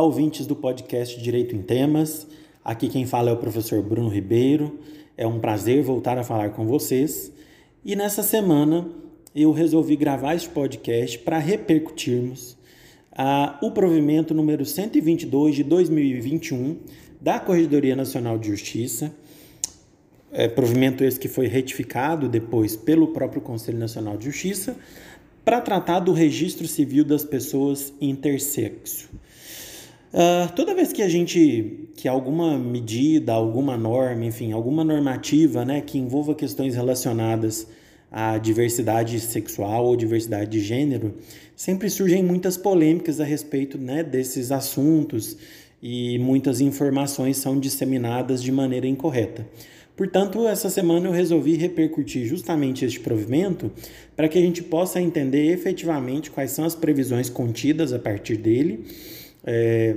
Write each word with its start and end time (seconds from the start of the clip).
Olá, 0.00 0.06
ouvintes 0.06 0.46
do 0.46 0.56
podcast 0.56 1.20
Direito 1.20 1.54
em 1.54 1.60
Temas. 1.60 2.26
Aqui 2.64 2.88
quem 2.88 3.04
fala 3.04 3.28
é 3.28 3.34
o 3.34 3.36
professor 3.36 3.82
Bruno 3.82 4.08
Ribeiro. 4.08 4.80
É 5.14 5.26
um 5.26 5.38
prazer 5.38 5.82
voltar 5.82 6.16
a 6.16 6.24
falar 6.24 6.52
com 6.52 6.66
vocês. 6.66 7.30
E 7.84 7.94
nessa 7.94 8.22
semana 8.22 8.88
eu 9.34 9.52
resolvi 9.52 9.96
gravar 9.96 10.34
este 10.34 10.48
podcast 10.48 11.18
para 11.18 11.36
repercutirmos 11.36 12.56
ah, 13.12 13.58
o 13.62 13.72
provimento 13.72 14.32
número 14.32 14.64
122 14.64 15.56
de 15.56 15.64
2021 15.64 16.78
da 17.20 17.38
Corregedoria 17.38 17.94
Nacional 17.94 18.38
de 18.38 18.48
Justiça. 18.48 19.14
É, 20.32 20.48
provimento 20.48 21.04
esse 21.04 21.20
que 21.20 21.28
foi 21.28 21.46
retificado 21.46 22.26
depois 22.26 22.74
pelo 22.74 23.08
próprio 23.08 23.42
Conselho 23.42 23.78
Nacional 23.78 24.16
de 24.16 24.24
Justiça 24.24 24.78
para 25.44 25.60
tratar 25.60 26.00
do 26.00 26.14
registro 26.14 26.66
civil 26.66 27.04
das 27.04 27.22
pessoas 27.22 27.92
intersexo. 28.00 29.10
Uh, 30.12 30.52
toda 30.56 30.74
vez 30.74 30.92
que 30.92 31.02
a 31.02 31.08
gente, 31.08 31.88
que 31.94 32.08
alguma 32.08 32.58
medida, 32.58 33.32
alguma 33.32 33.76
norma, 33.76 34.24
enfim, 34.24 34.50
alguma 34.50 34.82
normativa, 34.82 35.64
né, 35.64 35.80
que 35.80 35.98
envolva 35.98 36.34
questões 36.34 36.74
relacionadas 36.74 37.68
à 38.10 38.36
diversidade 38.36 39.20
sexual 39.20 39.86
ou 39.86 39.94
diversidade 39.94 40.50
de 40.50 40.60
gênero, 40.60 41.14
sempre 41.54 41.88
surgem 41.88 42.24
muitas 42.24 42.56
polêmicas 42.56 43.20
a 43.20 43.24
respeito, 43.24 43.78
né, 43.78 44.02
desses 44.02 44.50
assuntos 44.50 45.36
e 45.80 46.18
muitas 46.18 46.60
informações 46.60 47.36
são 47.36 47.60
disseminadas 47.60 48.42
de 48.42 48.50
maneira 48.50 48.88
incorreta. 48.88 49.46
Portanto, 49.96 50.48
essa 50.48 50.68
semana 50.70 51.06
eu 51.06 51.12
resolvi 51.12 51.54
repercutir 51.54 52.26
justamente 52.26 52.84
este 52.84 52.98
provimento 52.98 53.70
para 54.16 54.28
que 54.28 54.38
a 54.38 54.42
gente 54.42 54.62
possa 54.62 55.00
entender 55.00 55.52
efetivamente 55.52 56.32
quais 56.32 56.50
são 56.50 56.64
as 56.64 56.74
previsões 56.74 57.30
contidas 57.30 57.92
a 57.92 57.98
partir 57.98 58.36
dele 58.36 58.86
é, 59.44 59.96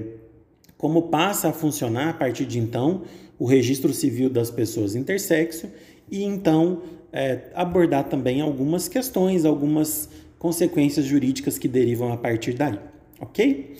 como 0.77 1.03
passa 1.03 1.49
a 1.49 1.53
funcionar 1.53 2.09
a 2.09 2.13
partir 2.13 2.45
de 2.45 2.59
então 2.59 3.03
o 3.39 3.45
registro 3.45 3.93
civil 3.93 4.29
das 4.29 4.51
pessoas 4.51 4.95
intersexo 4.95 5.67
e 6.09 6.23
então 6.23 6.81
é, 7.11 7.51
abordar 7.53 8.05
também 8.05 8.41
algumas 8.41 8.87
questões, 8.87 9.45
algumas 9.45 10.09
consequências 10.39 11.05
jurídicas 11.05 11.57
que 11.57 11.67
derivam 11.67 12.11
a 12.11 12.17
partir 12.17 12.53
daí, 12.53 12.79
ok? 13.19 13.77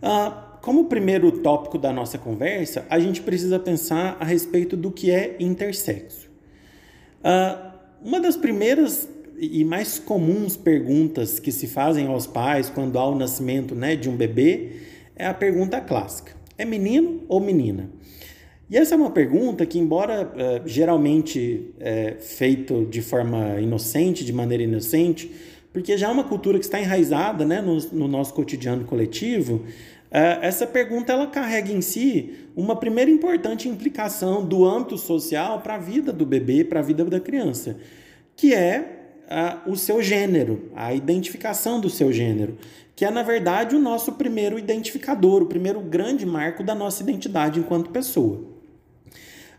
Ah, 0.00 0.58
como 0.62 0.84
primeiro 0.84 1.32
tópico 1.32 1.76
da 1.76 1.92
nossa 1.92 2.18
conversa, 2.18 2.86
a 2.88 3.00
gente 3.00 3.20
precisa 3.20 3.58
pensar 3.58 4.16
a 4.20 4.24
respeito 4.24 4.76
do 4.76 4.90
que 4.90 5.10
é 5.10 5.36
intersexo. 5.40 6.30
Ah, 7.22 7.74
uma 8.02 8.20
das 8.20 8.36
primeiras 8.36 9.08
e 9.38 9.64
mais 9.64 9.98
comuns 9.98 10.56
perguntas 10.56 11.40
que 11.40 11.50
se 11.50 11.66
fazem 11.66 12.06
aos 12.06 12.26
pais 12.26 12.70
quando 12.70 12.98
há 12.98 13.08
o 13.08 13.14
nascimento 13.16 13.74
né, 13.74 13.96
de 13.96 14.08
um 14.08 14.16
bebê 14.16 14.93
é 15.16 15.26
a 15.26 15.34
pergunta 15.34 15.80
clássica: 15.80 16.32
é 16.56 16.64
menino 16.64 17.22
ou 17.28 17.40
menina? 17.40 17.90
E 18.68 18.76
essa 18.76 18.94
é 18.94 18.96
uma 18.96 19.10
pergunta 19.10 19.66
que, 19.66 19.78
embora 19.78 20.26
uh, 20.26 20.66
geralmente 20.66 21.74
é, 21.78 22.16
feito 22.18 22.86
de 22.86 23.02
forma 23.02 23.60
inocente, 23.60 24.24
de 24.24 24.32
maneira 24.32 24.62
inocente, 24.62 25.30
porque 25.72 25.98
já 25.98 26.08
é 26.08 26.10
uma 26.10 26.24
cultura 26.24 26.58
que 26.58 26.64
está 26.64 26.80
enraizada 26.80 27.44
né, 27.44 27.60
no, 27.60 27.76
no 27.92 28.08
nosso 28.08 28.32
cotidiano 28.32 28.84
coletivo, 28.84 29.56
uh, 29.56 30.40
essa 30.40 30.66
pergunta 30.66 31.12
ela 31.12 31.26
carrega 31.26 31.70
em 31.72 31.82
si 31.82 32.48
uma 32.56 32.74
primeira 32.74 33.10
importante 33.10 33.68
implicação 33.68 34.44
do 34.44 34.64
âmbito 34.64 34.96
social 34.96 35.60
para 35.60 35.74
a 35.74 35.78
vida 35.78 36.10
do 36.10 36.24
bebê, 36.24 36.64
para 36.64 36.80
a 36.80 36.82
vida 36.82 37.04
da 37.04 37.20
criança, 37.20 37.76
que 38.34 38.54
é 38.54 39.03
o 39.66 39.76
seu 39.76 40.02
gênero, 40.02 40.70
a 40.74 40.94
identificação 40.94 41.80
do 41.80 41.88
seu 41.88 42.12
gênero, 42.12 42.56
que 42.96 43.04
é, 43.04 43.10
na 43.10 43.22
verdade, 43.22 43.74
o 43.74 43.80
nosso 43.80 44.12
primeiro 44.12 44.58
identificador, 44.58 45.42
o 45.42 45.46
primeiro 45.46 45.80
grande 45.80 46.24
marco 46.24 46.62
da 46.62 46.74
nossa 46.74 47.02
identidade 47.02 47.58
enquanto 47.58 47.90
pessoa. 47.90 48.42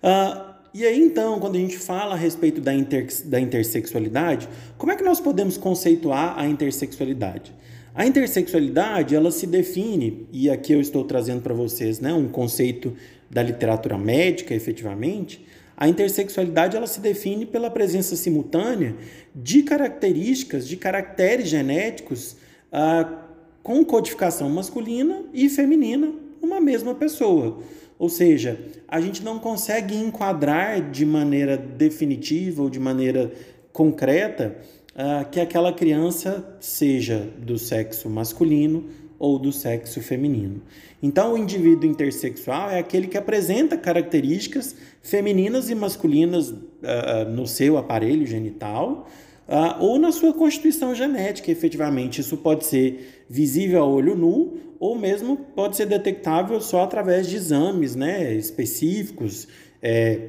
Uh, 0.01 0.55
e 0.73 0.85
aí, 0.85 0.99
então, 0.99 1.39
quando 1.39 1.55
a 1.55 1.59
gente 1.59 1.77
fala 1.77 2.15
a 2.15 2.17
respeito 2.17 2.61
da, 2.61 2.73
inter, 2.73 3.07
da 3.25 3.39
intersexualidade, 3.39 4.47
como 4.77 4.91
é 4.91 4.95
que 4.95 5.03
nós 5.03 5.19
podemos 5.19 5.57
conceituar 5.57 6.37
a 6.37 6.47
intersexualidade? 6.47 7.53
A 7.93 8.05
intersexualidade, 8.05 9.15
ela 9.15 9.31
se 9.31 9.47
define, 9.47 10.27
e 10.31 10.49
aqui 10.49 10.73
eu 10.73 10.81
estou 10.81 11.05
trazendo 11.05 11.41
para 11.41 11.53
vocês 11.53 12.01
né, 12.01 12.13
um 12.13 12.27
conceito 12.27 12.93
da 13.29 13.41
literatura 13.41 13.97
médica, 13.97 14.53
efetivamente, 14.53 15.45
a 15.77 15.87
intersexualidade 15.87 16.77
ela 16.77 16.87
se 16.87 16.99
define 16.99 17.45
pela 17.45 17.69
presença 17.69 18.15
simultânea 18.15 18.95
de 19.33 19.63
características, 19.63 20.67
de 20.67 20.77
caracteres 20.77 21.49
genéticos 21.49 22.37
ah, 22.71 23.25
com 23.61 23.83
codificação 23.83 24.49
masculina 24.49 25.23
e 25.33 25.49
feminina 25.49 26.13
numa 26.41 26.61
mesma 26.61 26.95
pessoa. 26.95 27.59
Ou 27.97 28.09
seja, 28.09 28.59
a 28.87 29.01
gente 29.01 29.23
não 29.23 29.39
consegue 29.39 29.95
enquadrar 29.95 30.91
de 30.91 31.05
maneira 31.05 31.57
definitiva 31.57 32.61
ou 32.61 32.69
de 32.69 32.79
maneira 32.79 33.31
concreta 33.73 34.55
ah, 34.95 35.25
que 35.25 35.39
aquela 35.39 35.73
criança 35.73 36.55
seja 36.59 37.27
do 37.39 37.57
sexo 37.57 38.09
masculino 38.09 38.85
ou 39.17 39.39
do 39.39 39.51
sexo 39.51 40.01
feminino. 40.01 40.61
Então, 41.01 41.33
o 41.33 41.37
indivíduo 41.37 41.89
intersexual 41.89 42.69
é 42.69 42.79
aquele 42.79 43.07
que 43.07 43.17
apresenta 43.17 43.77
características 43.77 44.75
femininas 45.01 45.69
e 45.69 45.75
masculinas 45.75 46.49
uh, 46.49 47.29
no 47.29 47.47
seu 47.47 47.77
aparelho 47.77 48.25
genital 48.25 49.07
uh, 49.47 49.83
ou 49.83 49.99
na 49.99 50.11
sua 50.11 50.33
constituição 50.33 50.93
genética, 50.93 51.51
efetivamente. 51.51 52.21
Isso 52.21 52.37
pode 52.37 52.65
ser 52.65 53.25
visível 53.29 53.81
a 53.81 53.85
olho 53.85 54.15
nu 54.15 54.65
ou 54.79 54.97
mesmo 54.97 55.37
pode 55.55 55.77
ser 55.77 55.85
detectável 55.85 56.59
só 56.59 56.83
através 56.83 57.27
de 57.27 57.35
exames 57.35 57.95
né, 57.95 58.33
específicos, 58.33 59.47
é, 59.81 60.19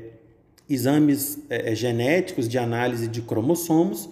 exames 0.69 1.39
é, 1.51 1.75
genéticos 1.75 2.49
de 2.49 2.59
análise 2.59 3.09
de 3.09 3.23
cromossomos 3.23 4.09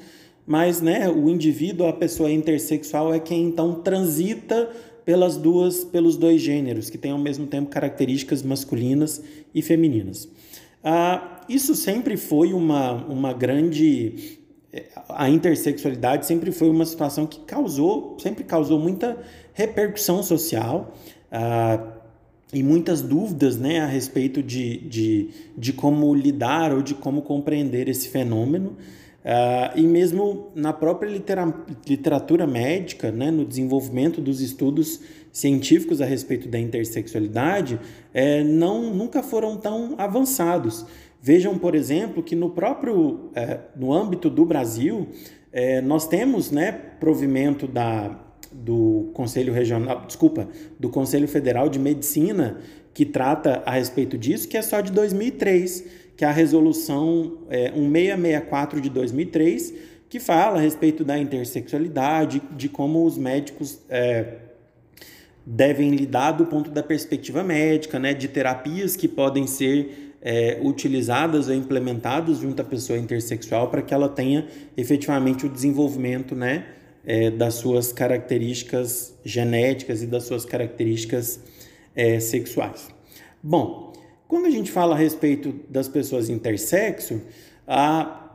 mas 0.46 0.80
né, 0.80 1.08
o 1.08 1.28
indivíduo, 1.28 1.86
a 1.86 1.92
pessoa 1.92 2.30
intersexual 2.30 3.14
é 3.14 3.18
quem 3.18 3.44
então 3.44 3.74
transita 3.74 4.70
pelas 5.04 5.36
duas, 5.36 5.84
pelos 5.84 6.16
dois 6.16 6.40
gêneros, 6.40 6.88
que 6.88 6.98
têm 6.98 7.12
ao 7.12 7.18
mesmo 7.18 7.46
tempo 7.46 7.68
características 7.70 8.42
masculinas 8.42 9.22
e 9.54 9.62
femininas. 9.62 10.28
Ah, 10.82 11.40
isso 11.48 11.74
sempre 11.74 12.16
foi 12.16 12.52
uma, 12.52 12.92
uma 13.06 13.32
grande. 13.32 14.38
A 15.08 15.28
intersexualidade 15.28 16.26
sempre 16.26 16.50
foi 16.50 16.68
uma 16.68 16.84
situação 16.84 17.26
que 17.26 17.40
causou, 17.40 18.16
sempre 18.18 18.44
causou 18.44 18.78
muita 18.78 19.16
repercussão 19.52 20.22
social. 20.22 20.94
Ah, 21.30 21.92
e 22.52 22.62
muitas 22.62 23.02
dúvidas 23.02 23.56
né, 23.56 23.80
a 23.80 23.86
respeito 23.86 24.40
de, 24.40 24.78
de, 24.78 25.28
de 25.58 25.72
como 25.72 26.14
lidar 26.14 26.72
ou 26.72 26.82
de 26.82 26.94
como 26.94 27.22
compreender 27.22 27.88
esse 27.88 28.08
fenômeno. 28.08 28.76
Uh, 29.24 29.78
e 29.78 29.86
mesmo 29.86 30.52
na 30.54 30.70
própria 30.70 31.08
litera 31.08 31.50
literatura 31.88 32.46
médica, 32.46 33.10
né, 33.10 33.30
no 33.30 33.46
desenvolvimento 33.46 34.20
dos 34.20 34.42
estudos 34.42 35.00
científicos 35.32 36.02
a 36.02 36.04
respeito 36.04 36.46
da 36.46 36.58
intersexualidade, 36.58 37.80
é, 38.12 38.44
não, 38.44 38.92
nunca 38.92 39.22
foram 39.22 39.56
tão 39.56 39.94
avançados. 39.96 40.84
Vejam, 41.22 41.58
por 41.58 41.74
exemplo, 41.74 42.22
que 42.22 42.36
no 42.36 42.50
próprio 42.50 43.30
é, 43.34 43.60
no 43.74 43.94
âmbito 43.94 44.28
do 44.28 44.44
Brasil, 44.44 45.08
é, 45.50 45.80
nós 45.80 46.06
temos 46.06 46.50
né, 46.50 46.70
provimento 47.00 47.66
da, 47.66 48.20
do 48.52 49.10
Conselho 49.14 49.54
Regional, 49.54 50.04
desculpa, 50.06 50.48
do 50.78 50.90
Conselho 50.90 51.26
Federal 51.26 51.70
de 51.70 51.78
Medicina, 51.78 52.58
que 52.92 53.06
trata 53.06 53.62
a 53.64 53.72
respeito 53.72 54.18
disso, 54.18 54.46
que 54.46 54.56
é 54.56 54.62
só 54.62 54.80
de 54.80 54.92
2003 54.92 56.03
que 56.16 56.24
é 56.24 56.28
a 56.28 56.32
resolução 56.32 57.38
é, 57.48 57.70
1664 57.72 58.80
de 58.80 58.90
2003, 58.90 59.74
que 60.08 60.20
fala 60.20 60.58
a 60.58 60.60
respeito 60.60 61.04
da 61.04 61.18
intersexualidade, 61.18 62.40
de 62.56 62.68
como 62.68 63.04
os 63.04 63.18
médicos 63.18 63.80
é, 63.88 64.36
devem 65.44 65.90
lidar 65.90 66.32
do 66.32 66.46
ponto 66.46 66.70
da 66.70 66.82
perspectiva 66.82 67.42
médica, 67.42 67.98
né, 67.98 68.14
de 68.14 68.28
terapias 68.28 68.96
que 68.96 69.08
podem 69.08 69.46
ser 69.46 70.14
é, 70.22 70.58
utilizadas 70.62 71.48
ou 71.48 71.54
implementadas 71.54 72.38
junto 72.38 72.62
à 72.62 72.64
pessoa 72.64 72.98
intersexual 72.98 73.68
para 73.68 73.82
que 73.82 73.92
ela 73.92 74.08
tenha 74.08 74.46
efetivamente 74.76 75.44
o 75.44 75.48
desenvolvimento 75.48 76.34
né, 76.34 76.64
é, 77.04 77.30
das 77.30 77.54
suas 77.54 77.92
características 77.92 79.14
genéticas 79.22 80.02
e 80.02 80.06
das 80.06 80.24
suas 80.24 80.46
características 80.46 81.40
é, 81.94 82.18
sexuais. 82.20 82.88
Bom, 83.42 83.92
quando 84.26 84.46
a 84.46 84.50
gente 84.50 84.70
fala 84.70 84.94
a 84.94 84.98
respeito 84.98 85.54
das 85.68 85.88
pessoas 85.88 86.28
intersexo, 86.28 87.20
a, 87.66 88.30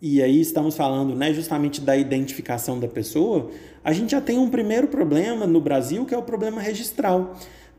e 0.00 0.22
aí 0.22 0.40
estamos 0.40 0.76
falando 0.76 1.14
né, 1.14 1.32
justamente 1.32 1.80
da 1.80 1.96
identificação 1.96 2.78
da 2.80 2.88
pessoa, 2.88 3.50
a 3.84 3.92
gente 3.92 4.10
já 4.10 4.20
tem 4.20 4.38
um 4.38 4.50
primeiro 4.50 4.88
problema 4.88 5.46
no 5.46 5.60
Brasil, 5.60 6.04
que 6.04 6.14
é 6.14 6.18
o 6.18 6.22
problema 6.22 6.60
registral. 6.60 7.36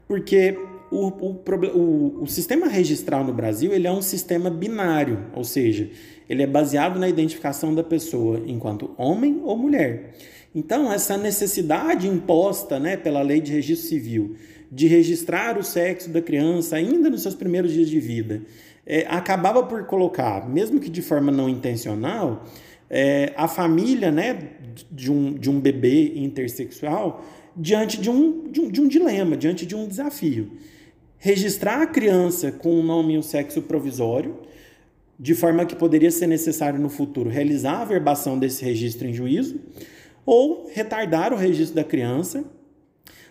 Porque 0.08 0.58
o, 0.92 1.08
o, 1.08 1.44
o, 1.76 2.24
o, 2.24 2.28
sistema 2.28 2.68
registral 2.68 3.24
no 3.24 3.34
Brasil 3.34 3.74
ele 3.74 3.88
é 3.88 3.92
um 3.92 4.02
sistema 4.02 4.50
binário, 4.50 5.26
ou 5.34 5.44
seja, 5.44 5.90
ele 6.30 6.44
é 6.44 6.48
baseado 6.48 7.00
na 7.00 7.10
identificação 7.10 7.74
da 7.76 7.84
pessoa 7.84 8.42
enquanto 8.46 8.94
homem 8.98 9.42
ou 9.44 9.58
mulher. 9.58 10.14
Então, 10.56 10.92
essa 10.92 11.18
necessidade 11.18 12.08
imposta 12.08 12.80
né, 12.80 12.98
pela 12.98 13.22
lei 13.22 13.42
de 13.42 13.52
registro 13.52 13.88
civil 13.88 14.36
de 14.72 14.88
registrar 14.88 15.58
o 15.58 15.64
sexo 15.64 16.10
da 16.10 16.22
criança 16.22 16.76
ainda 16.76 17.10
nos 17.10 17.22
seus 17.22 17.36
primeiros 17.36 17.72
dias 17.72 17.90
de 17.90 18.00
vida, 18.00 18.42
é, 18.86 19.06
acabava 19.08 19.64
por 19.64 19.86
colocar, 19.86 20.48
mesmo 20.48 20.80
que 20.80 20.90
de 20.90 21.02
forma 21.02 21.32
não 21.32 21.50
intencional, 21.50 22.46
é, 22.90 23.34
a 23.36 23.48
família 23.48 24.12
né, 24.12 24.52
de, 24.92 25.12
um, 25.12 25.34
de 25.34 25.50
um 25.50 25.60
bebê 25.60 26.14
intersexual 26.16 27.26
diante 27.56 28.00
de 28.00 28.10
um, 28.10 28.50
de 28.50 28.62
um, 28.62 28.70
de 28.70 28.82
um 28.82 28.88
dilema, 28.88 29.36
diante 29.36 29.66
de 29.66 29.76
um 29.76 29.88
desafio. 29.88 30.52
Registrar 31.20 31.82
a 31.82 31.88
criança 31.88 32.52
com 32.52 32.80
o 32.80 32.84
nome 32.84 33.14
e 33.14 33.18
o 33.18 33.24
sexo 33.24 33.62
provisório, 33.62 34.38
de 35.20 35.34
forma 35.34 35.66
que 35.66 35.76
poderia 35.76 36.12
ser 36.12 36.28
necessário 36.28 36.80
no 36.80 36.90
futuro 36.90 37.30
realizar 37.30 37.82
a 37.82 37.86
verbação 37.86 38.38
desse 38.38 38.64
registro 38.64 39.08
em 39.08 39.14
juízo, 39.14 39.60
ou 40.26 40.70
retardar 40.72 41.34
o 41.34 41.38
registro 41.38 41.76
da 41.76 41.84
criança 41.84 42.44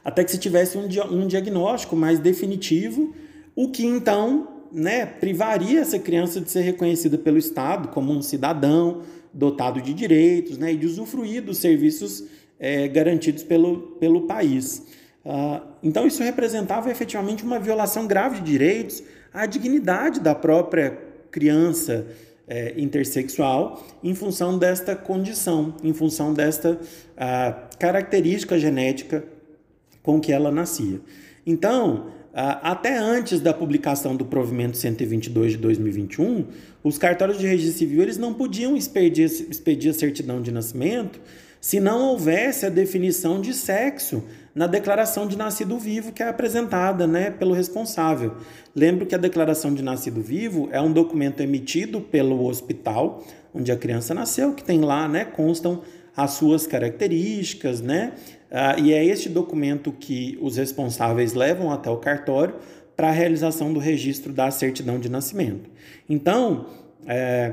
até 0.07 0.23
que 0.23 0.31
se 0.31 0.39
tivesse 0.39 0.79
um, 0.79 0.87
um 1.11 1.27
diagnóstico 1.27 1.97
mais 1.97 2.21
definitivo, 2.21 3.13
o 3.57 3.73
que 3.73 3.85
então 3.85 4.63
né, 4.71 5.05
privaria 5.05 5.81
essa 5.81 5.99
criança 5.99 6.41
de 6.41 6.49
ser 6.49 6.61
reconhecida 6.61 7.19
pelo 7.19 7.37
Estado 7.37 7.89
como 7.89 8.13
um 8.13 8.23
cidadão 8.23 9.03
dotado 9.35 9.83
de 9.83 9.93
direitos 9.93 10.59
né, 10.59 10.73
e 10.73 10.77
de 10.77 10.87
usufruir 10.87 11.43
dos 11.43 11.59
serviços 11.59 12.23
é, 12.57 12.87
garantidos 12.87 13.43
pelo, 13.43 13.97
pelo 13.99 14.29
país. 14.29 14.87
Uh, 15.27 15.61
então, 15.83 16.07
isso 16.07 16.23
representava 16.23 16.89
efetivamente 16.89 17.43
uma 17.43 17.59
violação 17.59 18.07
grave 18.07 18.37
de 18.37 18.53
direitos 18.53 19.03
à 19.35 19.45
dignidade 19.45 20.21
da 20.21 20.37
própria 20.37 20.97
criança 21.33 22.07
é, 22.49 22.75
intersexual 22.77 23.85
em 24.05 24.15
função 24.15 24.57
desta 24.57 24.95
condição, 24.95 25.75
em 25.83 25.93
função 25.93 26.33
desta 26.33 26.75
uh, 26.75 27.77
característica 27.77 28.57
genética 28.57 29.25
com 30.01 30.21
que 30.21 30.33
ela 30.33 30.53
nascia. 30.53 31.01
Então, 31.45 32.13
até 32.33 32.97
antes 32.97 33.41
da 33.41 33.53
publicação 33.53 34.15
do 34.15 34.25
provimento 34.25 34.77
122 34.77 35.53
de 35.53 35.59
2021, 35.59 36.45
os 36.85 36.99
cartórios 36.99 37.39
de 37.39 37.47
registro 37.47 37.79
civil 37.79 38.03
eles 38.03 38.19
não 38.19 38.35
podiam 38.35 38.77
expedir, 38.77 39.25
expedir 39.25 39.91
a 39.91 39.95
certidão 39.95 40.41
de 40.41 40.53
nascimento 40.53 41.19
se 41.61 41.81
não 41.81 42.11
houvesse 42.11 42.67
a 42.67 42.69
definição 42.69 43.41
de 43.41 43.55
sexo 43.55 44.23
na 44.57 44.67
declaração 44.67 45.27
de 45.27 45.37
nascido 45.37 45.79
vivo 45.79 46.11
que 46.11 46.23
é 46.23 46.29
apresentada 46.29 47.07
né, 47.07 47.31
pelo 47.31 47.53
responsável. 47.53 48.37
Lembro 48.75 49.05
que 49.05 49.15
a 49.15 49.19
declaração 49.19 49.75
de 49.75 49.83
nascido 49.83 50.23
vivo 50.23 50.71
é 50.73 50.81
um 50.81 50.91
documento 50.91 51.43
emitido 51.43 52.01
pelo 52.01 52.47
hospital 52.47 53.23
onde 53.53 53.71
a 53.71 53.77
criança 53.77 54.15
nasceu, 54.15 54.55
que 54.55 54.65
tem 54.65 54.81
lá, 54.81 55.07
né, 55.07 55.27
constam 55.27 55.83
as 56.17 56.31
suas 56.33 56.67
características, 56.67 57.83
né? 57.83 58.15
Ah, 58.51 58.77
e 58.79 58.95
é 58.95 59.05
este 59.05 59.29
documento 59.29 59.93
que 59.93 60.39
os 60.41 60.57
responsáveis 60.57 61.35
levam 61.35 61.71
até 61.71 61.91
o 61.91 61.99
cartório 61.99 62.55
para 62.97 63.09
a 63.09 63.13
realização 63.13 63.75
do 63.75 63.79
registro 63.79 64.33
da 64.33 64.51
certidão 64.51 64.99
de 64.99 65.11
nascimento. 65.11 65.69
Então, 66.09 66.67
é, 67.07 67.53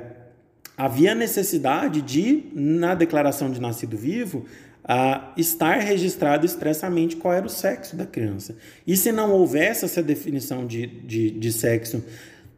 havia 0.77 1.13
necessidade 1.13 2.01
de, 2.01 2.45
na 2.53 2.95
declaração 2.95 3.51
de 3.51 3.59
nascido 3.59 3.97
vivo, 3.97 4.45
a 4.83 5.33
estar 5.37 5.79
registrado 5.79 6.45
expressamente 6.45 7.15
qual 7.15 7.33
era 7.33 7.45
o 7.45 7.49
sexo 7.49 7.95
da 7.95 8.05
criança. 8.05 8.55
E 8.85 8.97
se 8.97 9.11
não 9.11 9.31
houvesse 9.31 9.85
essa 9.85 10.03
definição 10.03 10.67
de, 10.67 10.85
de, 10.85 11.31
de 11.31 11.51
sexo 11.51 12.03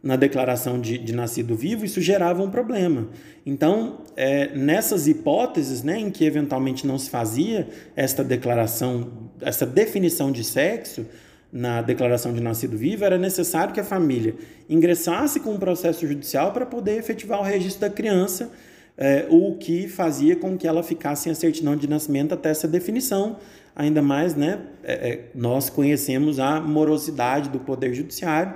na 0.01 0.15
declaração 0.15 0.79
de, 0.79 0.97
de, 0.97 1.13
nascido 1.13 1.55
vivo, 1.55 1.83
isso 1.85 1.99
gerava 1.99 2.43
um 2.43 2.49
problema. 2.49 3.09
Então, 3.45 4.01
é, 4.15 4.55
nessas 4.55 5.07
hipóteses 5.07 5.83
né, 5.83 5.99
em 5.99 6.11
que 6.11 6.25
eventualmente 6.25 6.85
não 6.85 6.97
se 6.97 7.09
fazia 7.09 7.67
esta 7.95 8.23
declaração, 8.23 9.11
essa 9.41 9.65
definição 9.65 10.31
de 10.31 10.43
sexo 10.43 11.05
na 11.51 11.81
declaração 11.81 12.33
de 12.33 12.41
nascido 12.41 12.77
vivo, 12.77 13.05
era 13.05 13.17
necessário 13.17 13.73
que 13.73 13.79
a 13.79 13.83
família 13.83 14.35
ingressasse 14.69 15.39
com 15.39 15.53
um 15.53 15.57
processo 15.57 16.05
judicial 16.05 16.51
para 16.51 16.65
poder 16.65 16.97
efetivar 16.99 17.39
o 17.39 17.43
registro 17.43 17.81
da 17.81 17.89
criança, 17.89 18.51
é, 18.97 19.25
o 19.29 19.55
que 19.55 19.87
fazia 19.87 20.35
com 20.35 20.57
que 20.57 20.67
ela 20.67 20.83
ficasse 20.83 21.23
sem 21.23 21.31
a 21.31 21.35
certidão 21.35 21.75
de 21.75 21.87
nascimento 21.89 22.33
até 22.33 22.49
essa 22.49 22.67
definição. 22.67 23.37
Ainda 23.75 24.01
mais, 24.01 24.35
né, 24.35 24.61
é, 24.83 24.93
é 24.93 25.25
nós 25.35 25.69
conhecemos 25.69 26.39
a 26.39 26.61
morosidade 26.61 27.49
do 27.49 27.59
Poder 27.59 27.93
Judiciário 27.93 28.55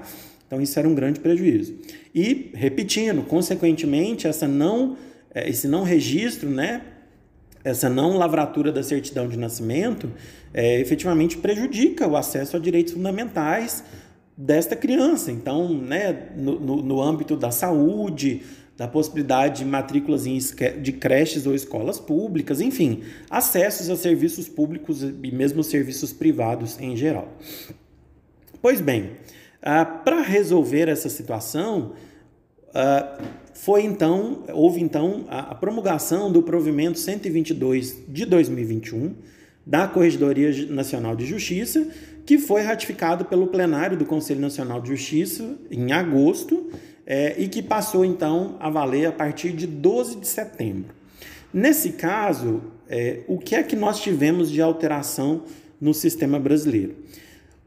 então 0.50 0.60
isso 0.60 0.80
era 0.80 0.88
um 0.88 0.96
grande 0.96 1.20
prejuízo. 1.20 1.76
E, 2.14 2.50
repetindo, 2.56 3.22
consequentemente, 3.22 4.28
essa 4.28 4.48
não, 4.48 4.98
eh, 5.32 5.48
esse 5.48 5.68
não 5.68 5.84
registro, 5.84 6.50
né, 6.50 6.82
essa 7.64 7.88
não 7.88 8.18
lavratura 8.18 8.72
da 8.72 8.82
certidão 8.82 9.28
de 9.28 9.38
nascimento, 9.38 10.12
é, 10.52 10.82
efetivamente 10.82 11.38
prejudica 11.38 12.08
o 12.08 12.18
acesso 12.18 12.58
a 12.58 12.60
direitos 12.60 12.94
fundamentais 12.94 13.84
desta 14.36 14.76
criança. 14.76 15.32
Então, 15.32 15.72
né, 15.72 16.30
no, 16.36 16.60
no, 16.60 16.76
no 16.78 17.00
âmbito 17.00 17.38
da 17.38 17.52
saúde, 17.52 18.42
da 18.80 18.88
possibilidade 18.88 19.60
de 19.60 19.66
matrículas 19.66 20.26
em, 20.26 20.40
de 20.82 20.94
creches 20.94 21.46
ou 21.46 21.54
escolas 21.54 22.00
públicas, 22.00 22.62
enfim, 22.62 23.04
acessos 23.30 23.90
a 23.90 23.98
serviços 23.98 24.48
públicos 24.48 25.04
e 25.04 25.32
mesmo 25.34 25.62
serviços 25.62 26.14
privados 26.14 26.80
em 26.80 26.96
geral. 26.96 27.28
Pois 28.62 28.80
bem, 28.80 29.12
ah, 29.62 29.84
Para 29.84 30.22
resolver 30.22 30.88
essa 30.88 31.10
situação, 31.10 31.92
ah, 32.74 33.18
foi 33.54 33.84
então, 33.84 34.46
houve 34.54 34.80
então 34.80 35.26
a, 35.28 35.52
a 35.52 35.56
promulgação 35.56 36.32
do 36.32 36.42
provimento 36.42 36.98
122 36.98 38.06
de 38.08 38.26
2021 38.26 39.14
da 39.66 39.90
Corregedoria 39.90 40.52
Nacional 40.68 41.18
de 41.18 41.26
Justiça, 41.26 41.86
que 42.26 42.38
foi 42.38 42.62
ratificado 42.62 43.26
pelo 43.26 43.48
plenário 43.48 43.98
do 43.98 44.06
Conselho 44.06 44.40
Nacional 44.40 44.80
de 44.82 44.88
Justiça 44.88 45.58
em 45.70 45.92
agosto 45.92 46.72
é, 47.10 47.34
e 47.40 47.48
que 47.48 47.64
passou 47.64 48.06
então 48.06 48.56
a 48.60 48.70
valer 48.70 49.08
a 49.08 49.12
partir 49.12 49.52
de 49.52 49.66
12 49.66 50.18
de 50.18 50.28
setembro. 50.28 50.94
Nesse 51.52 51.94
caso, 51.94 52.62
é, 52.88 53.22
o 53.28 53.40
que 53.40 53.56
é 53.56 53.64
que 53.64 53.76
nós 53.76 54.00
tivemos 54.00 54.52
de 54.52 54.62
alteração 54.62 55.44
no 55.82 55.92
sistema 55.92 56.40
brasileiro? 56.40 56.96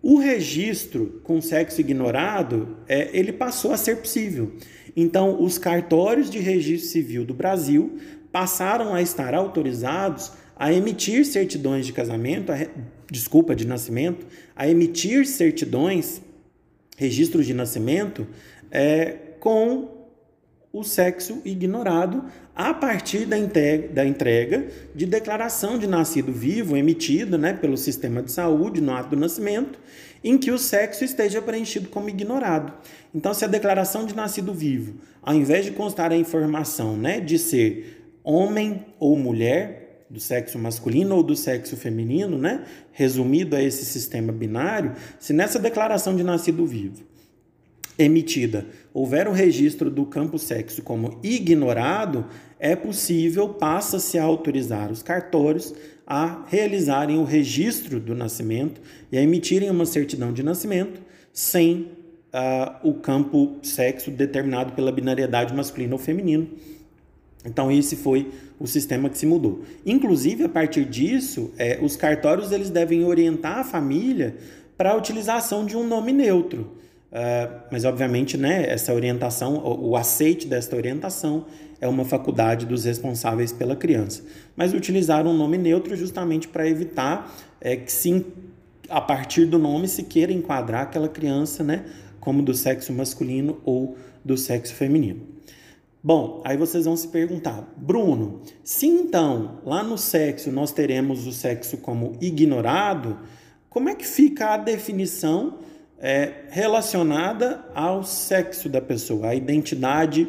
O 0.01 0.19
registro 0.19 1.21
com 1.25 1.41
sexo 1.41 1.81
ignorado, 1.81 2.77
é, 2.87 3.11
ele 3.13 3.33
passou 3.33 3.73
a 3.73 3.77
ser 3.77 3.97
possível. 3.97 4.53
Então, 4.97 5.43
os 5.43 5.59
cartórios 5.59 6.31
de 6.31 6.39
registro 6.39 6.91
civil 6.91 7.25
do 7.25 7.35
Brasil 7.35 7.99
passaram 8.31 8.95
a 8.95 9.03
estar 9.03 9.35
autorizados 9.35 10.33
a 10.57 10.73
emitir 10.73 11.25
certidões 11.27 11.87
de 11.87 11.93
casamento, 11.93 12.53
a, 12.53 12.67
desculpa, 13.11 13.57
de 13.57 13.67
nascimento, 13.67 14.25
a 14.55 14.69
emitir 14.69 15.27
certidões, 15.27 16.21
registros 16.97 17.47
de 17.47 17.55
nascimento, 17.55 18.27
é, 18.71 19.32
com 19.43 19.89
o 20.73 20.85
sexo 20.85 21.43
ignorado 21.45 22.27
a 22.55 22.73
partir 22.73 23.27
da 23.27 23.37
entrega, 23.37 23.89
da 23.89 24.07
entrega 24.07 24.69
de 24.95 25.05
declaração 25.05 25.77
de 25.77 25.89
nascido 25.89 26.31
vivo 26.31 26.77
emitida 26.77 27.37
né, 27.37 27.53
pelo 27.53 27.77
sistema 27.77 28.23
de 28.23 28.31
saúde 28.31 28.81
no 28.81 28.93
ato 28.93 29.11
do 29.11 29.17
nascimento, 29.17 29.81
em 30.23 30.39
que 30.39 30.53
o 30.53 30.59
sexo 30.59 31.05
esteja 31.05 31.43
preenchido 31.43 31.89
como 31.89 32.09
ignorado. 32.09 32.73
Então, 33.13 33.35
se 33.35 33.45
a 33.45 33.49
declaração 33.49 34.07
de 34.07 34.15
nascido 34.15 34.55
vivo, 34.55 35.01
ao 35.21 35.35
invés 35.35 35.65
de 35.65 35.73
constar 35.73 36.13
a 36.13 36.17
informação 36.17 36.97
né, 36.97 37.19
de 37.19 37.37
ser 37.37 38.15
homem 38.23 38.87
ou 39.01 39.19
mulher, 39.19 40.05
do 40.09 40.21
sexo 40.21 40.57
masculino 40.57 41.17
ou 41.17 41.23
do 41.23 41.35
sexo 41.35 41.77
feminino, 41.77 42.39
né, 42.39 42.65
resumido 42.93 43.57
a 43.57 43.63
esse 43.63 43.85
sistema 43.85 44.31
binário, 44.31 44.93
se 45.19 45.33
nessa 45.33 45.59
declaração 45.59 46.15
de 46.15 46.23
nascido 46.23 46.65
vivo 46.65 47.11
emitida 48.03 48.67
houver 48.93 49.27
o 49.27 49.33
registro 49.33 49.91
do 49.91 50.05
campo 50.05 50.39
sexo 50.39 50.83
como 50.83 51.19
ignorado, 51.23 52.27
é 52.59 52.77
possível, 52.77 53.49
passa-se 53.49 54.19
a 54.19 54.25
autorizar 54.25 54.91
os 54.91 55.03
cartórios 55.03 55.75
a 56.07 56.45
realizarem 56.49 57.19
o 57.19 57.25
registro 57.25 57.99
do 57.99 58.15
nascimento 58.15 58.81
e 59.11 59.17
a 59.17 59.23
emitirem 59.23 59.71
uma 59.71 59.87
certidão 59.87 60.33
de 60.33 60.43
nascimento 60.43 61.01
sem 61.33 61.89
uh, 62.33 62.89
o 62.89 62.95
campo 62.95 63.57
sexo 63.63 64.11
determinado 64.11 64.73
pela 64.73 64.93
binariedade 64.93 65.55
masculino 65.55 65.95
ou 65.95 65.99
feminino. 65.99 66.49
Então 67.45 67.71
esse 67.71 67.97
foi 67.97 68.31
o 68.59 68.67
sistema 68.67 69.09
que 69.09 69.19
se 69.19 69.27
mudou. 69.27 69.63
Inclusive 69.85 70.45
a 70.45 70.49
partir 70.49 70.85
disso, 70.85 71.53
é, 71.59 71.79
os 71.83 71.97
cartórios 71.97 72.53
eles 72.53 72.71
devem 72.71 73.05
orientar 73.05 73.59
a 73.59 73.65
família 73.65 74.37
para 74.77 74.93
a 74.93 74.97
utilização 74.97 75.65
de 75.65 75.77
um 75.77 75.87
nome 75.87 76.13
neutro. 76.13 76.73
Uh, 77.13 77.61
mas, 77.71 77.85
obviamente, 77.85 78.39
né, 78.39 78.65
essa 78.67 78.95
orientação, 78.95 79.57
o, 79.57 79.91
o 79.91 79.97
aceite 79.97 80.47
desta 80.47 80.75
orientação 80.75 81.45
é 81.79 81.87
uma 81.87 82.07
faculdade 82.07 82.65
dos 82.65 82.85
responsáveis 82.85 83.53
pela 83.53 83.77
criança. 83.77 84.23
Mas 84.57 84.73
utilizar 84.73 85.27
um 85.27 85.37
nome 85.37 85.59
neutro 85.59 85.95
justamente 85.95 86.49
para 86.49 86.67
evitar 86.67 87.31
é, 87.61 87.77
que 87.77 87.93
se 87.93 88.25
a 88.89 89.01
partir 89.01 89.47
do 89.47 89.59
nome 89.59 89.89
se 89.89 90.05
queira 90.05 90.33
enquadrar 90.33 90.83
aquela 90.83 91.09
criança, 91.09 91.63
né, 91.63 91.85
como 92.21 92.43
do 92.43 92.55
sexo 92.55 92.93
masculino 92.93 93.61
ou 93.65 93.97
do 94.25 94.37
sexo 94.37 94.75
feminino. 94.75 95.27
Bom, 96.05 96.43
aí 96.45 96.57
vocês 96.57 96.85
vão 96.85 96.97
se 96.97 97.09
perguntar, 97.09 97.73
Bruno, 97.77 98.41
se 98.65 98.87
então 98.87 99.61
lá 99.65 99.83
no 99.83 99.97
sexo 99.97 100.51
nós 100.51 100.73
teremos 100.73 101.27
o 101.27 101.33
sexo 101.33 101.77
como 101.77 102.17
ignorado, 102.21 103.19
como 103.69 103.89
é 103.89 103.95
que 103.95 104.07
fica 104.07 104.55
a 104.55 104.57
definição 104.57 105.59
é, 106.03 106.33
relacionada 106.51 107.65
ao 107.73 108.03
sexo 108.03 108.69
da 108.69 108.81
pessoa, 108.81 109.29
a 109.29 109.35
identidade 109.37 110.27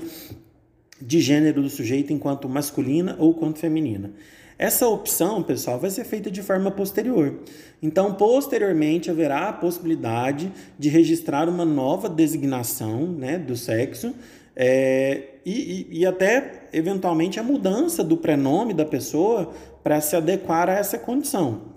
de 1.01 1.19
gênero 1.19 1.63
do 1.63 1.69
sujeito 1.69 2.13
enquanto 2.13 2.47
masculina 2.47 3.15
ou 3.17 3.33
quanto 3.33 3.57
feminina? 3.57 4.11
Essa 4.55 4.87
opção, 4.87 5.41
pessoal, 5.41 5.79
vai 5.79 5.89
ser 5.89 6.03
feita 6.03 6.29
de 6.29 6.43
forma 6.43 6.69
posterior. 6.69 7.39
Então, 7.81 8.13
posteriormente, 8.13 9.09
haverá 9.09 9.49
a 9.49 9.53
possibilidade 9.53 10.51
de 10.77 10.89
registrar 10.89 11.49
uma 11.49 11.65
nova 11.65 12.07
designação 12.07 13.07
né, 13.07 13.39
do 13.39 13.57
sexo 13.57 14.13
é, 14.55 15.39
e, 15.43 15.87
e, 15.89 15.99
e, 15.99 16.05
até, 16.05 16.69
eventualmente, 16.71 17.39
a 17.39 17.43
mudança 17.43 18.03
do 18.03 18.15
prenome 18.15 18.75
da 18.75 18.85
pessoa 18.85 19.51
para 19.83 19.99
se 19.99 20.15
adequar 20.15 20.69
a 20.69 20.73
essa 20.73 20.99
condição. 20.99 21.73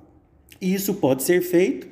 E 0.60 0.74
isso 0.74 0.94
pode 0.94 1.22
ser 1.22 1.40
feito 1.40 1.88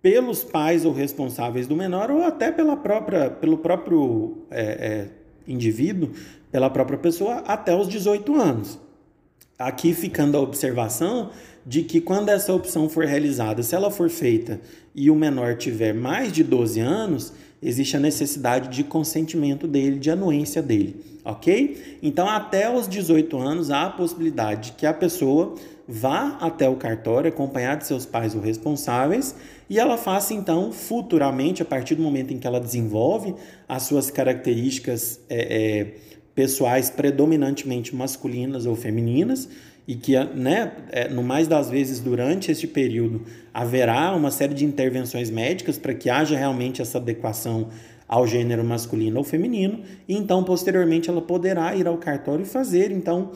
pelos 0.00 0.44
pais 0.44 0.84
ou 0.84 0.92
responsáveis 0.92 1.66
do 1.66 1.76
menor 1.76 2.10
ou 2.10 2.22
até 2.22 2.52
pela 2.52 2.76
própria, 2.76 3.30
pelo 3.30 3.58
próprio 3.58 4.38
é, 4.50 4.62
é, 4.62 5.08
indivíduo, 5.46 6.10
pela 6.50 6.70
própria 6.70 6.98
pessoa, 6.98 7.36
até 7.46 7.74
os 7.74 7.88
18 7.88 8.40
anos. 8.40 8.78
Aqui 9.58 9.92
ficando 9.92 10.36
a 10.36 10.40
observação 10.40 11.30
de 11.66 11.82
que 11.82 12.00
quando 12.00 12.28
essa 12.28 12.52
opção 12.54 12.88
for 12.88 13.04
realizada, 13.04 13.62
se 13.62 13.74
ela 13.74 13.90
for 13.90 14.08
feita 14.08 14.60
e 14.94 15.10
o 15.10 15.16
menor 15.16 15.56
tiver 15.56 15.92
mais 15.92 16.32
de 16.32 16.44
12 16.44 16.80
anos, 16.80 17.32
existe 17.60 17.96
a 17.96 18.00
necessidade 18.00 18.68
de 18.68 18.84
consentimento 18.84 19.66
dele, 19.66 19.98
de 19.98 20.10
anuência 20.10 20.62
dele, 20.62 20.96
ok? 21.24 21.98
Então, 22.02 22.28
até 22.28 22.72
os 22.72 22.88
18 22.88 23.36
anos, 23.36 23.70
há 23.70 23.86
a 23.86 23.90
possibilidade 23.90 24.72
que 24.78 24.86
a 24.86 24.94
pessoa 24.94 25.56
vá 25.86 26.38
até 26.40 26.68
o 26.68 26.76
cartório 26.76 27.28
acompanhada 27.28 27.78
de 27.78 27.86
seus 27.86 28.06
pais 28.06 28.34
ou 28.34 28.40
responsáveis 28.40 29.34
e 29.68 29.78
ela 29.78 29.98
faça, 29.98 30.32
então, 30.32 30.72
futuramente, 30.72 31.60
a 31.60 31.64
partir 31.64 31.94
do 31.94 32.02
momento 32.02 32.32
em 32.32 32.38
que 32.38 32.46
ela 32.46 32.60
desenvolve 32.60 33.34
as 33.68 33.82
suas 33.82 34.10
características 34.10 35.20
é, 35.28 35.80
é, 35.80 35.94
pessoais 36.34 36.88
predominantemente 36.88 37.94
masculinas 37.94 38.64
ou 38.64 38.74
femininas, 38.74 39.48
e 39.86 39.94
que, 39.94 40.12
né, 40.34 40.72
é, 40.90 41.08
no 41.08 41.22
mais 41.22 41.48
das 41.48 41.70
vezes 41.70 41.98
durante 41.98 42.50
este 42.50 42.66
período, 42.66 43.22
haverá 43.52 44.14
uma 44.14 44.30
série 44.30 44.52
de 44.52 44.64
intervenções 44.64 45.30
médicas 45.30 45.78
para 45.78 45.94
que 45.94 46.10
haja 46.10 46.36
realmente 46.36 46.82
essa 46.82 46.98
adequação 46.98 47.68
ao 48.06 48.26
gênero 48.26 48.64
masculino 48.64 49.18
ou 49.18 49.24
feminino, 49.24 49.80
e 50.06 50.14
então, 50.14 50.44
posteriormente, 50.44 51.10
ela 51.10 51.20
poderá 51.20 51.74
ir 51.74 51.86
ao 51.86 51.98
cartório 51.98 52.42
e 52.42 52.48
fazer, 52.48 52.90
então, 52.90 53.32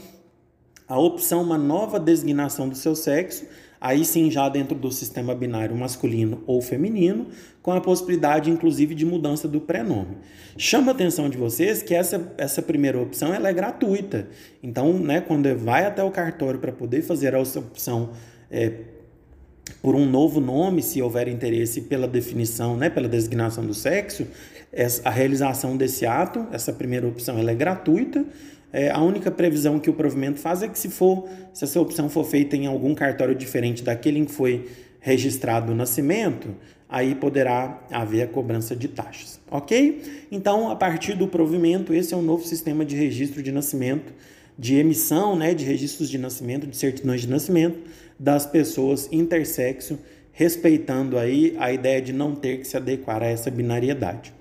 a 0.88 0.98
opção, 0.98 1.42
uma 1.42 1.58
nova 1.58 1.98
designação 1.98 2.68
do 2.68 2.74
seu 2.74 2.94
sexo, 2.94 3.46
aí 3.82 4.04
sim 4.04 4.30
já 4.30 4.48
dentro 4.48 4.76
do 4.76 4.92
sistema 4.92 5.34
binário 5.34 5.76
masculino 5.76 6.42
ou 6.46 6.62
feminino, 6.62 7.26
com 7.60 7.72
a 7.72 7.80
possibilidade 7.80 8.48
inclusive 8.48 8.94
de 8.94 9.04
mudança 9.04 9.48
do 9.48 9.60
prenome. 9.60 10.18
Chama 10.56 10.92
a 10.92 10.94
atenção 10.94 11.28
de 11.28 11.36
vocês 11.36 11.82
que 11.82 11.92
essa, 11.92 12.32
essa 12.38 12.62
primeira 12.62 13.00
opção 13.00 13.34
ela 13.34 13.48
é 13.48 13.52
gratuita. 13.52 14.28
Então, 14.62 14.92
né, 14.92 15.20
quando 15.20 15.52
vai 15.56 15.84
até 15.84 16.02
o 16.04 16.10
cartório 16.12 16.60
para 16.60 16.70
poder 16.70 17.02
fazer 17.02 17.34
a 17.34 17.40
opção 17.40 18.10
é, 18.48 18.72
por 19.80 19.96
um 19.96 20.08
novo 20.08 20.40
nome, 20.40 20.80
se 20.80 21.02
houver 21.02 21.26
interesse 21.26 21.80
pela 21.82 22.06
definição, 22.06 22.76
né, 22.76 22.88
pela 22.88 23.08
designação 23.08 23.66
do 23.66 23.74
sexo, 23.74 24.26
a 25.04 25.10
realização 25.10 25.76
desse 25.76 26.06
ato, 26.06 26.46
essa 26.52 26.72
primeira 26.72 27.06
opção, 27.06 27.36
ela 27.36 27.50
é 27.50 27.54
gratuita. 27.54 28.24
É, 28.72 28.90
a 28.90 29.00
única 29.00 29.30
previsão 29.30 29.78
que 29.78 29.90
o 29.90 29.92
provimento 29.92 30.40
faz 30.40 30.62
é 30.62 30.68
que 30.68 30.78
se 30.78 30.88
for, 30.88 31.28
se 31.52 31.64
essa 31.64 31.78
opção 31.80 32.08
for 32.08 32.24
feita 32.24 32.56
em 32.56 32.66
algum 32.66 32.94
cartório 32.94 33.34
diferente 33.34 33.82
daquele 33.82 34.18
em 34.18 34.24
que 34.24 34.32
foi 34.32 34.68
registrado 34.98 35.72
o 35.72 35.74
nascimento, 35.74 36.54
aí 36.88 37.14
poderá 37.14 37.82
haver 37.90 38.22
a 38.22 38.26
cobrança 38.26 38.76
de 38.76 38.88
taxas, 38.88 39.40
ok? 39.50 40.26
Então, 40.30 40.70
a 40.70 40.76
partir 40.76 41.14
do 41.14 41.26
provimento, 41.26 41.92
esse 41.92 42.14
é 42.14 42.16
um 42.16 42.22
novo 42.22 42.44
sistema 42.44 42.84
de 42.84 42.96
registro 42.96 43.42
de 43.42 43.50
nascimento, 43.50 44.12
de 44.58 44.76
emissão, 44.76 45.34
né, 45.34 45.54
de 45.54 45.64
registros 45.64 46.08
de 46.08 46.18
nascimento, 46.18 46.66
de 46.66 46.76
certidões 46.76 47.22
de 47.22 47.28
nascimento 47.28 47.78
das 48.18 48.46
pessoas 48.46 49.08
intersexo, 49.10 49.98
respeitando 50.32 51.18
aí 51.18 51.56
a 51.58 51.72
ideia 51.72 52.00
de 52.00 52.12
não 52.12 52.34
ter 52.34 52.58
que 52.58 52.66
se 52.66 52.76
adequar 52.76 53.22
a 53.22 53.26
essa 53.26 53.50
binariedade. 53.50 54.32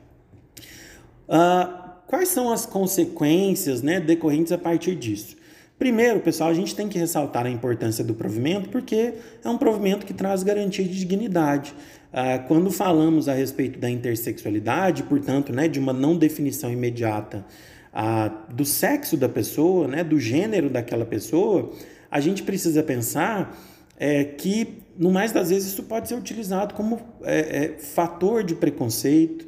Uh, 1.28 1.81
Quais 2.12 2.28
são 2.28 2.52
as 2.52 2.66
consequências 2.66 3.82
né, 3.82 3.98
decorrentes 3.98 4.52
a 4.52 4.58
partir 4.58 4.96
disso? 4.96 5.38
Primeiro, 5.80 6.20
pessoal, 6.20 6.50
a 6.50 6.54
gente 6.54 6.76
tem 6.76 6.90
que 6.90 7.00
ressaltar 7.00 7.46
a 7.46 7.50
importância 7.50 8.04
do 8.04 8.14
provimento 8.14 8.68
porque 8.68 9.14
é 9.42 9.48
um 9.48 9.58
provimento 9.58 10.06
que 10.06 10.14
traz 10.14 10.44
garantia 10.44 10.84
de 10.84 10.94
dignidade. 10.94 11.74
Ah, 12.12 12.38
quando 12.38 12.70
falamos 12.70 13.30
a 13.30 13.34
respeito 13.34 13.80
da 13.80 13.90
intersexualidade, 13.90 15.04
portanto, 15.04 15.54
né, 15.54 15.70
de 15.70 15.80
uma 15.80 15.94
não 15.94 16.18
definição 16.18 16.70
imediata 16.70 17.46
ah, 17.94 18.28
do 18.50 18.66
sexo 18.66 19.16
da 19.16 19.30
pessoa, 19.30 19.88
né, 19.88 20.04
do 20.04 20.20
gênero 20.20 20.70
daquela 20.70 21.06
pessoa, 21.06 21.72
a 22.12 22.20
gente 22.20 22.44
precisa 22.44 22.84
pensar 22.84 23.58
é, 23.98 24.26
que, 24.26 24.80
no 24.98 25.12
mais 25.12 25.32
das 25.32 25.50
vezes, 25.50 25.72
isso 25.72 25.84
pode 25.84 26.10
ser 26.10 26.16
utilizado 26.16 26.74
como 26.74 27.00
é, 27.24 27.40
é, 27.40 27.78
fator 27.80 28.44
de 28.44 28.54
preconceito, 28.54 29.48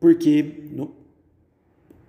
porque 0.00 0.64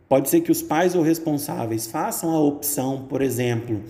Pode 0.07 0.29
ser 0.29 0.41
que 0.41 0.51
os 0.51 0.61
pais 0.61 0.95
ou 0.95 1.01
responsáveis 1.01 1.87
façam 1.87 2.29
a 2.31 2.39
opção, 2.39 3.05
por 3.09 3.21
exemplo, 3.21 3.81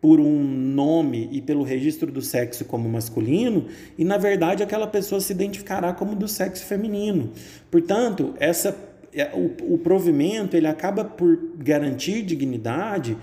por 0.00 0.20
um 0.20 0.42
nome 0.44 1.28
e 1.32 1.40
pelo 1.40 1.62
registro 1.62 2.12
do 2.12 2.20
sexo 2.20 2.64
como 2.66 2.88
masculino, 2.88 3.66
e 3.96 4.04
na 4.04 4.18
verdade 4.18 4.62
aquela 4.62 4.86
pessoa 4.86 5.20
se 5.20 5.32
identificará 5.32 5.92
como 5.94 6.14
do 6.14 6.28
sexo 6.28 6.64
feminino. 6.66 7.30
Portanto, 7.70 8.34
essa 8.38 8.76
é, 9.14 9.30
o, 9.32 9.74
o 9.74 9.78
provimento 9.78 10.56
ele 10.56 10.66
acaba 10.66 11.04
por 11.04 11.38
garantir 11.56 12.22
dignidade. 12.22 13.16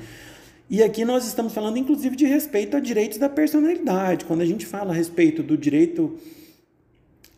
E 0.69 0.81
aqui 0.81 1.03
nós 1.03 1.27
estamos 1.27 1.53
falando 1.53 1.77
inclusive 1.77 2.15
de 2.15 2.25
respeito 2.25 2.77
a 2.77 2.79
direitos 2.79 3.17
da 3.17 3.29
personalidade. 3.29 4.25
Quando 4.25 4.41
a 4.41 4.45
gente 4.45 4.65
fala 4.65 4.91
a 4.91 4.95
respeito 4.95 5.43
do 5.43 5.57
direito 5.57 6.17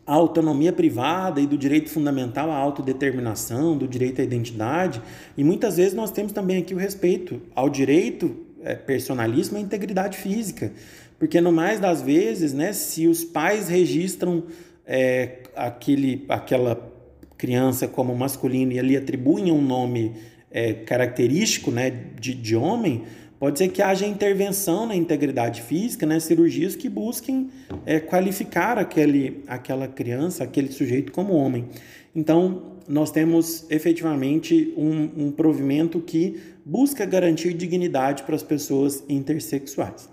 a 0.06 0.12
autonomia 0.12 0.72
privada 0.72 1.40
e 1.40 1.46
do 1.46 1.56
direito 1.56 1.88
fundamental 1.88 2.50
à 2.50 2.56
autodeterminação, 2.56 3.76
do 3.76 3.88
direito 3.88 4.20
à 4.20 4.24
identidade, 4.24 5.00
e 5.36 5.42
muitas 5.42 5.76
vezes 5.76 5.94
nós 5.94 6.10
temos 6.10 6.32
também 6.32 6.58
aqui 6.58 6.74
o 6.74 6.78
respeito 6.78 7.40
ao 7.54 7.70
direito 7.70 8.36
é, 8.62 8.74
personalismo 8.74 9.56
e 9.56 9.60
à 9.60 9.62
integridade 9.62 10.16
física, 10.16 10.72
porque 11.18 11.40
no 11.40 11.52
mais 11.52 11.80
das 11.80 12.02
vezes, 12.02 12.52
né, 12.52 12.72
se 12.72 13.06
os 13.06 13.24
pais 13.24 13.68
registram 13.68 14.44
é, 14.86 15.38
aquele, 15.56 16.24
aquela 16.28 16.92
criança 17.38 17.88
como 17.88 18.14
masculino 18.14 18.72
e 18.72 18.78
ali 18.78 18.96
atribuem 18.96 19.50
um 19.50 19.62
nome 19.62 20.12
é, 20.50 20.72
característico 20.72 21.70
né, 21.70 21.90
de, 22.20 22.34
de 22.34 22.54
homem, 22.54 23.04
Pode 23.44 23.58
ser 23.58 23.68
que 23.68 23.82
haja 23.82 24.06
intervenção 24.06 24.86
na 24.86 24.96
integridade 24.96 25.60
física, 25.60 26.06
né, 26.06 26.18
cirurgias 26.18 26.74
que 26.74 26.88
busquem 26.88 27.50
é, 27.84 28.00
qualificar 28.00 28.78
aquele, 28.78 29.44
aquela 29.46 29.86
criança, 29.86 30.42
aquele 30.42 30.72
sujeito 30.72 31.12
como 31.12 31.34
homem. 31.34 31.68
Então, 32.16 32.78
nós 32.88 33.10
temos 33.10 33.66
efetivamente 33.68 34.72
um, 34.78 35.26
um 35.26 35.30
provimento 35.30 36.00
que 36.00 36.40
busca 36.64 37.04
garantir 37.04 37.52
dignidade 37.52 38.22
para 38.22 38.34
as 38.34 38.42
pessoas 38.42 39.04
intersexuais. 39.10 40.08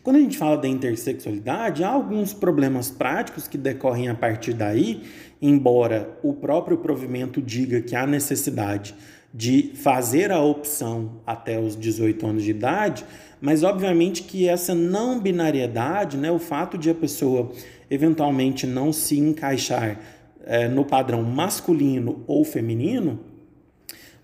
Quando 0.00 0.14
a 0.14 0.20
gente 0.20 0.38
fala 0.38 0.56
da 0.56 0.68
intersexualidade, 0.68 1.82
há 1.82 1.88
alguns 1.88 2.32
problemas 2.32 2.88
práticos 2.88 3.48
que 3.48 3.58
decorrem 3.58 4.08
a 4.08 4.14
partir 4.14 4.52
daí, 4.52 5.02
embora 5.40 6.16
o 6.22 6.32
próprio 6.32 6.78
provimento 6.78 7.42
diga 7.42 7.80
que 7.80 7.96
há 7.96 8.06
necessidade 8.06 8.94
de 9.34 9.72
fazer 9.74 10.30
a 10.30 10.40
opção 10.40 11.20
até 11.26 11.58
os 11.58 11.74
18 11.74 12.26
anos 12.26 12.42
de 12.42 12.50
idade, 12.50 13.04
mas 13.40 13.62
obviamente 13.62 14.22
que 14.22 14.48
essa 14.48 14.74
não 14.74 15.18
binariedade, 15.18 16.16
né, 16.16 16.30
o 16.30 16.38
fato 16.38 16.76
de 16.76 16.90
a 16.90 16.94
pessoa 16.94 17.50
eventualmente 17.90 18.66
não 18.66 18.92
se 18.92 19.18
encaixar 19.18 19.98
é, 20.44 20.68
no 20.68 20.84
padrão 20.84 21.22
masculino 21.22 22.22
ou 22.26 22.44
feminino, 22.44 23.20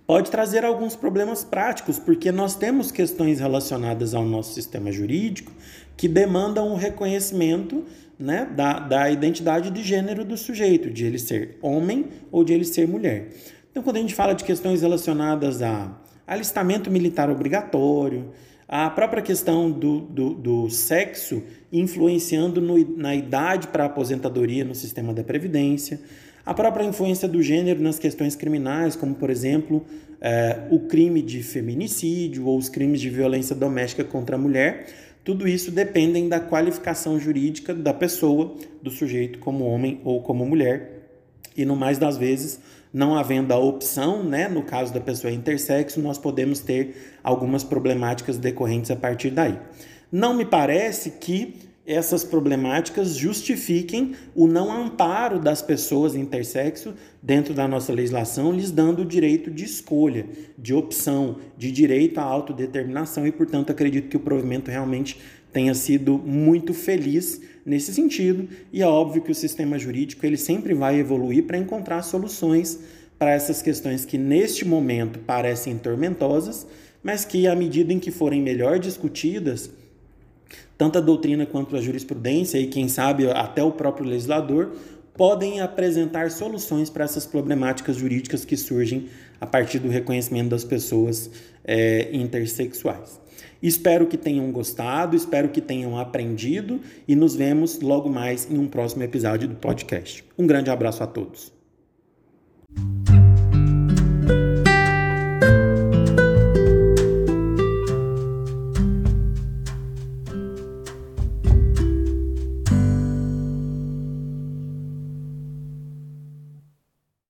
pode 0.06 0.30
trazer 0.30 0.64
alguns 0.64 0.96
problemas 0.96 1.44
práticos, 1.44 1.98
porque 1.98 2.32
nós 2.32 2.54
temos 2.54 2.90
questões 2.90 3.40
relacionadas 3.40 4.14
ao 4.14 4.24
nosso 4.24 4.54
sistema 4.54 4.90
jurídico 4.90 5.52
que 5.96 6.08
demandam 6.08 6.72
o 6.72 6.76
reconhecimento 6.76 7.84
né, 8.18 8.48
da, 8.56 8.78
da 8.80 9.10
identidade 9.10 9.70
de 9.70 9.82
gênero 9.82 10.24
do 10.24 10.36
sujeito, 10.36 10.90
de 10.90 11.04
ele 11.04 11.18
ser 11.18 11.58
homem 11.60 12.06
ou 12.32 12.42
de 12.42 12.52
ele 12.52 12.64
ser 12.64 12.88
mulher. 12.88 13.28
Então, 13.78 13.84
quando 13.84 13.98
a 13.98 14.00
gente 14.00 14.14
fala 14.16 14.34
de 14.34 14.42
questões 14.42 14.82
relacionadas 14.82 15.62
a 15.62 15.96
alistamento 16.26 16.90
militar 16.90 17.30
obrigatório, 17.30 18.32
a 18.66 18.90
própria 18.90 19.22
questão 19.22 19.70
do, 19.70 20.00
do, 20.00 20.34
do 20.34 20.68
sexo 20.68 21.44
influenciando 21.72 22.60
no, 22.60 22.76
na 22.96 23.14
idade 23.14 23.68
para 23.68 23.84
aposentadoria 23.84 24.64
no 24.64 24.74
sistema 24.74 25.14
da 25.14 25.22
Previdência, 25.22 26.00
a 26.44 26.52
própria 26.52 26.82
influência 26.82 27.28
do 27.28 27.40
gênero 27.40 27.80
nas 27.80 28.00
questões 28.00 28.34
criminais, 28.34 28.96
como, 28.96 29.14
por 29.14 29.30
exemplo, 29.30 29.86
é, 30.20 30.66
o 30.72 30.80
crime 30.80 31.22
de 31.22 31.40
feminicídio 31.44 32.46
ou 32.46 32.58
os 32.58 32.68
crimes 32.68 33.00
de 33.00 33.08
violência 33.08 33.54
doméstica 33.54 34.02
contra 34.02 34.34
a 34.34 34.38
mulher, 34.40 34.88
tudo 35.22 35.46
isso 35.46 35.70
dependem 35.70 36.28
da 36.28 36.40
qualificação 36.40 37.16
jurídica 37.20 37.72
da 37.72 37.94
pessoa, 37.94 38.56
do 38.82 38.90
sujeito 38.90 39.38
como 39.38 39.66
homem 39.66 40.00
ou 40.02 40.20
como 40.20 40.44
mulher. 40.44 40.97
E 41.58 41.64
no 41.64 41.74
mais 41.74 41.98
das 41.98 42.16
vezes, 42.16 42.60
não 42.92 43.18
havendo 43.18 43.52
a 43.52 43.58
opção, 43.58 44.22
né, 44.22 44.48
no 44.48 44.62
caso 44.62 44.94
da 44.94 45.00
pessoa 45.00 45.32
intersexo, 45.32 46.00
nós 46.00 46.16
podemos 46.16 46.60
ter 46.60 47.18
algumas 47.22 47.64
problemáticas 47.64 48.38
decorrentes 48.38 48.92
a 48.92 48.96
partir 48.96 49.30
daí. 49.30 49.58
Não 50.10 50.34
me 50.34 50.44
parece 50.44 51.10
que 51.10 51.68
essas 51.84 52.22
problemáticas 52.22 53.16
justifiquem 53.16 54.14
o 54.34 54.46
não 54.46 54.70
amparo 54.70 55.40
das 55.40 55.62
pessoas 55.62 56.14
intersexo 56.14 56.94
dentro 57.22 57.54
da 57.54 57.66
nossa 57.66 57.92
legislação, 57.92 58.52
lhes 58.52 58.70
dando 58.70 59.02
o 59.02 59.06
direito 59.06 59.50
de 59.50 59.64
escolha, 59.64 60.26
de 60.56 60.74
opção, 60.74 61.38
de 61.56 61.72
direito 61.72 62.18
à 62.18 62.22
autodeterminação 62.22 63.26
e, 63.26 63.32
portanto, 63.32 63.70
acredito 63.70 64.08
que 64.08 64.18
o 64.18 64.20
provimento 64.20 64.70
realmente 64.70 65.18
tenha 65.52 65.74
sido 65.74 66.18
muito 66.18 66.74
feliz 66.74 67.40
nesse 67.64 67.92
sentido 67.92 68.48
e 68.72 68.82
é 68.82 68.86
óbvio 68.86 69.22
que 69.22 69.30
o 69.30 69.34
sistema 69.34 69.78
jurídico 69.78 70.24
ele 70.24 70.36
sempre 70.36 70.74
vai 70.74 70.98
evoluir 70.98 71.44
para 71.44 71.58
encontrar 71.58 72.02
soluções 72.02 72.78
para 73.18 73.32
essas 73.32 73.60
questões 73.60 74.04
que 74.04 74.16
neste 74.16 74.64
momento 74.64 75.18
parecem 75.18 75.76
tormentosas, 75.76 76.66
mas 77.02 77.24
que 77.24 77.46
à 77.46 77.54
medida 77.54 77.92
em 77.92 77.98
que 77.98 78.10
forem 78.10 78.40
melhor 78.40 78.78
discutidas, 78.78 79.70
tanto 80.76 80.98
a 80.98 81.00
doutrina 81.00 81.44
quanto 81.44 81.76
a 81.76 81.80
jurisprudência 81.80 82.58
e 82.58 82.68
quem 82.68 82.88
sabe 82.88 83.28
até 83.28 83.62
o 83.62 83.72
próprio 83.72 84.06
legislador 84.06 84.72
podem 85.14 85.60
apresentar 85.60 86.30
soluções 86.30 86.88
para 86.88 87.04
essas 87.04 87.26
problemáticas 87.26 87.96
jurídicas 87.96 88.44
que 88.44 88.56
surgem 88.56 89.08
a 89.40 89.46
partir 89.46 89.80
do 89.80 89.88
reconhecimento 89.88 90.50
das 90.50 90.62
pessoas 90.62 91.28
é, 91.64 92.08
intersexuais. 92.12 93.20
Espero 93.62 94.06
que 94.06 94.16
tenham 94.16 94.50
gostado, 94.50 95.16
espero 95.16 95.48
que 95.48 95.60
tenham 95.60 95.98
aprendido 95.98 96.80
e 97.06 97.14
nos 97.14 97.34
vemos 97.34 97.80
logo 97.80 98.08
mais 98.08 98.50
em 98.50 98.58
um 98.58 98.66
próximo 98.66 99.02
episódio 99.02 99.48
do 99.48 99.56
podcast. 99.56 100.24
Um 100.38 100.46
grande 100.46 100.70
abraço 100.70 101.02
a 101.02 101.06
todos. 101.06 101.52